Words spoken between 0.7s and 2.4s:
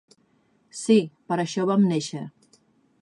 Sí, per això vam néixer.